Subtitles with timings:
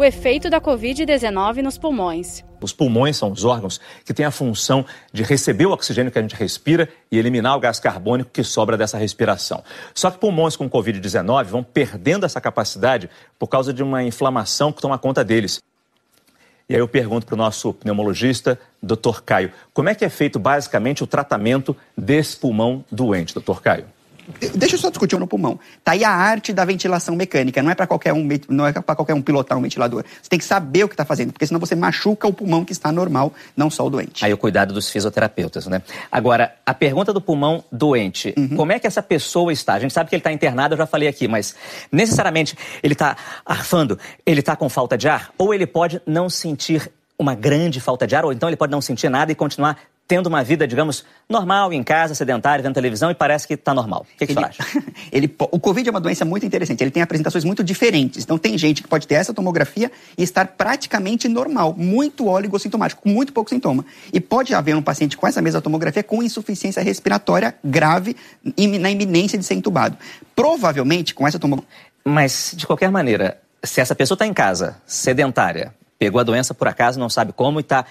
[0.00, 2.42] o efeito da Covid-19 nos pulmões.
[2.58, 6.22] Os pulmões são os órgãos que têm a função de receber o oxigênio que a
[6.22, 9.62] gente respira e eliminar o gás carbônico que sobra dessa respiração.
[9.94, 14.80] Só que pulmões com Covid-19 vão perdendo essa capacidade por causa de uma inflamação que
[14.80, 15.62] toma conta deles.
[16.66, 19.20] E aí eu pergunto para o nosso pneumologista, Dr.
[19.22, 23.60] Caio, como é que é feito basicamente o tratamento desse pulmão doente, Dr.
[23.60, 23.84] Caio?
[24.54, 25.58] Deixa eu só discutir no pulmão.
[25.84, 27.62] Tá aí a arte da ventilação mecânica.
[27.62, 30.04] Não é para qualquer um, não é para qualquer um pilotar um ventilador.
[30.22, 32.72] Você tem que saber o que está fazendo, porque senão você machuca o pulmão que
[32.72, 34.24] está normal, não só o doente.
[34.24, 35.82] Aí o cuidado dos fisioterapeutas, né?
[36.10, 38.56] Agora, a pergunta do pulmão doente, uhum.
[38.56, 39.74] como é que essa pessoa está?
[39.74, 41.54] A gente sabe que ele está internado, eu já falei aqui, mas
[41.90, 46.90] necessariamente ele está arfando, ele está com falta de ar, ou ele pode não sentir
[47.20, 49.76] uma grande falta de ar, ou então ele pode não sentir nada e continuar
[50.10, 54.04] tendo uma vida, digamos, normal, em casa, sedentária, vendo televisão e parece que está normal.
[54.12, 54.82] O que, que ele, você acha?
[55.12, 56.82] Ele, o Covid é uma doença muito interessante.
[56.82, 58.24] Ele tem apresentações muito diferentes.
[58.24, 63.08] Então, tem gente que pode ter essa tomografia e estar praticamente normal, muito oligossintomático, com
[63.08, 63.86] muito pouco sintoma.
[64.12, 68.16] E pode haver um paciente com essa mesma tomografia com insuficiência respiratória grave
[68.80, 69.96] na iminência de ser entubado.
[70.34, 71.70] Provavelmente, com essa tomografia.
[72.04, 76.66] Mas, de qualquer maneira, se essa pessoa está em casa, sedentária, pegou a doença por
[76.66, 77.84] acaso, não sabe como e está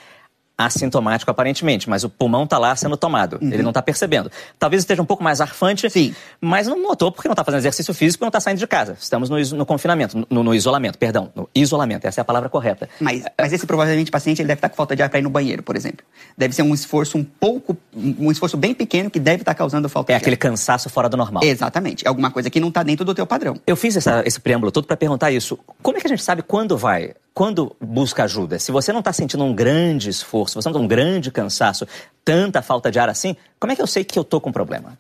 [0.60, 3.40] assintomático aparentemente, mas o pulmão está lá sendo tomado.
[3.42, 3.48] Uhum.
[3.48, 4.30] Ele não está percebendo.
[4.60, 6.14] Talvez esteja um pouco mais arfante, Sim.
[6.42, 8.98] mas não notou porque não está fazendo exercício físico e não está saindo de casa.
[9.00, 12.06] Estamos no, no confinamento, no, no, isolamento, perdão, no isolamento.
[12.06, 12.90] Essa é a palavra correta.
[13.00, 15.22] Mas, mas esse provavelmente paciente ele deve estar tá com falta de ar para ir
[15.22, 16.06] no banheiro, por exemplo.
[16.38, 19.88] Deve ser um esforço um pouco, um esforço bem pequeno que deve estar tá causando
[19.88, 20.20] falta é de ar.
[20.20, 21.42] É aquele cansaço fora do normal.
[21.42, 22.06] Exatamente.
[22.06, 23.56] É alguma coisa que não está dentro do teu padrão.
[23.66, 25.58] Eu fiz essa, esse preâmbulo todo para perguntar isso.
[25.82, 29.14] Como é que a gente sabe quando vai quando busca ajuda, se você não está
[29.14, 31.88] sentindo um grande esforço, você não está um grande cansaço,
[32.24, 34.98] tanta falta de ar assim, como é que eu sei que eu estou com problema?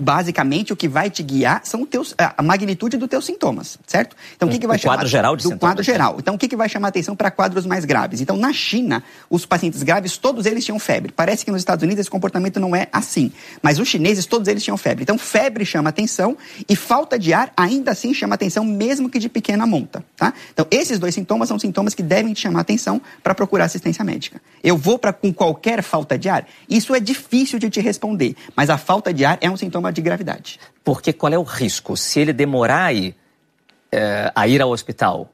[0.00, 4.16] Basicamente o que vai te guiar são teus, a magnitude dos teus sintomas, certo?
[4.34, 6.16] Então o que, que vai o chamar quadro geral de do sintomas, quadro geral.
[6.18, 8.20] Então o que, que vai chamar atenção para quadros mais graves?
[8.20, 11.12] Então na China, os pacientes graves todos eles tinham febre.
[11.12, 13.30] Parece que nos Estados Unidos esse comportamento não é assim,
[13.62, 15.02] mas os chineses todos eles tinham febre.
[15.02, 16.36] Então febre chama atenção
[16.68, 20.32] e falta de ar ainda assim chama atenção mesmo que de pequena monta, tá?
[20.52, 24.40] Então esses dois sintomas são sintomas que devem te chamar atenção para procurar assistência médica.
[24.62, 26.46] Eu vou para com qualquer falta de ar?
[26.68, 30.00] Isso é difícil de te responder, mas a falta de ar é um sintoma de
[30.00, 30.60] gravidade.
[30.84, 31.96] Porque qual é o risco?
[31.96, 33.16] Se ele demorar a ir,
[33.92, 35.30] é, a ir ao hospital,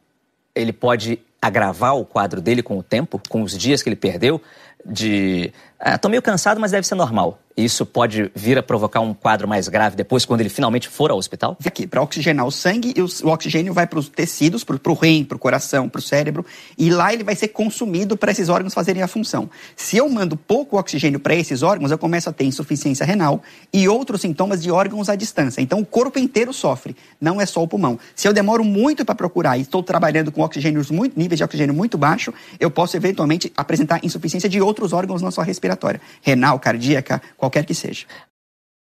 [0.54, 4.40] ele pode agravar o quadro dele com o tempo, com os dias que ele perdeu,
[4.84, 5.52] de.
[5.78, 7.38] Ah, meio cansado, mas deve ser normal.
[7.56, 11.16] Isso pode vir a provocar um quadro mais grave depois, quando ele finalmente for ao
[11.16, 11.56] hospital?
[11.64, 12.94] Aqui, para oxigenar o sangue,
[13.24, 16.44] o oxigênio vai para os tecidos, para o rim, para o coração, para o cérebro,
[16.76, 19.48] e lá ele vai ser consumido para esses órgãos fazerem a função.
[19.74, 23.88] Se eu mando pouco oxigênio para esses órgãos, eu começo a ter insuficiência renal e
[23.88, 25.62] outros sintomas de órgãos à distância.
[25.62, 27.98] Então, o corpo inteiro sofre, não é só o pulmão.
[28.14, 30.46] Se eu demoro muito para procurar e estou trabalhando com
[30.90, 35.30] muito, níveis de oxigênio muito baixo, eu posso eventualmente apresentar insuficiência de outros órgãos na
[35.30, 38.06] sua respiratória, renal, cardíaca, qualquer que seja.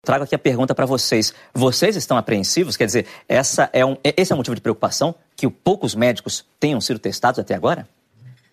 [0.05, 1.33] Trago aqui a pergunta para vocês.
[1.55, 2.77] Vocês estão apreensivos?
[2.77, 6.81] Quer dizer, essa é um, esse é um motivo de preocupação que poucos médicos tenham
[6.81, 7.89] sido testados até agora?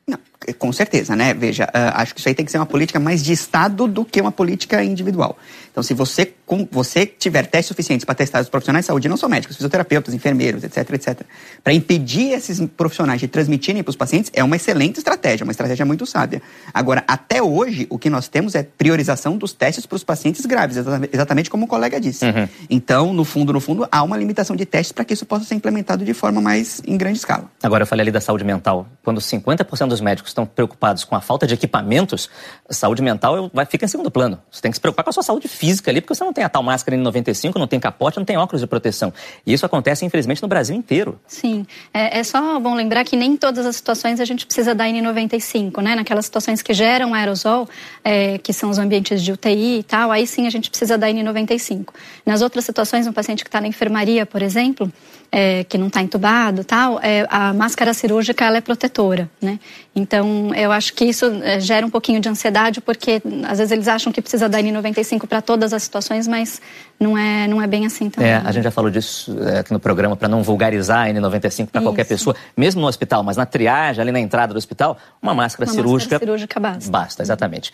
[0.08, 0.20] Não,
[0.58, 1.34] com certeza, né?
[1.34, 4.06] Veja, uh, acho que isso aí tem que ser uma política mais de Estado do
[4.06, 5.38] que uma política individual.
[5.72, 9.16] Então, se você, com, você tiver testes suficientes para testar os profissionais de saúde, não
[9.16, 11.22] só médicos, fisioterapeutas, enfermeiros, etc, etc,
[11.64, 15.86] para impedir esses profissionais de transmitirem para os pacientes, é uma excelente estratégia, uma estratégia
[15.86, 16.42] muito sábia.
[16.74, 20.76] Agora, até hoje, o que nós temos é priorização dos testes para os pacientes graves,
[21.14, 22.26] exatamente como o colega disse.
[22.26, 22.50] Uhum.
[22.68, 25.54] Então, no fundo, no fundo, há uma limitação de testes para que isso possa ser
[25.54, 27.44] implementado de forma mais em grande escala.
[27.62, 28.88] Agora, eu falei ali da saúde mental.
[29.04, 32.28] Quando 50% dos médicos estão preocupados com a falta de equipamentos,
[32.72, 34.40] saúde mental vai, fica em segundo plano.
[34.50, 36.39] Você tem que se preocupar com a sua saúde física ali, porque você não tem
[36.44, 39.14] a tal máscara N95, não tem capote, não tem óculos de proteção.
[39.46, 41.20] E isso acontece, infelizmente, no Brasil inteiro.
[41.28, 41.66] Sim.
[41.94, 45.82] É, é só bom lembrar que nem todas as situações a gente precisa da N95,
[45.82, 45.96] né?
[45.96, 47.68] Naquelas situações que geram aerosol,
[48.04, 51.08] é, que são os ambientes de UTI e tal, aí sim a gente precisa da
[51.08, 51.88] N95.
[52.26, 54.92] Nas outras situações, um paciente que está na enfermaria, por exemplo,
[55.32, 59.60] é, que não está entubado tal, é, a máscara cirúrgica ela é protetora, né?
[59.96, 63.88] Então, eu acho que isso é, gera um pouquinho de ansiedade, porque às vezes eles
[63.88, 66.62] acham que precisa da N95 para todas as situações, mas
[67.00, 68.30] não é, não é bem assim também.
[68.30, 71.68] É, a gente já falou disso é, aqui no programa, para não vulgarizar a N95
[71.68, 75.34] para qualquer pessoa, mesmo no hospital, mas na triagem, ali na entrada do hospital, uma
[75.34, 76.16] máscara uma cirúrgica.
[76.16, 76.92] Máscara cirúrgica basta.
[76.92, 77.74] Basta, exatamente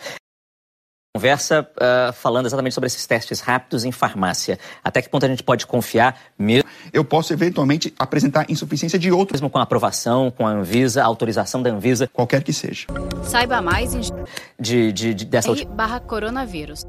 [1.16, 4.60] conversa uh, falando exatamente sobre esses testes rápidos em farmácia.
[4.84, 6.69] Até que ponto a gente pode confiar mesmo?
[6.92, 9.40] Eu posso eventualmente apresentar insuficiência de outros.
[9.40, 12.10] Mesmo com a aprovação, com a Anvisa, a autorização da Anvisa.
[12.12, 12.88] Qualquer que seja.
[13.24, 14.01] Saiba mais em...
[14.60, 15.54] De, de, de, dessa...
[15.68, 16.86] barra coronavírus.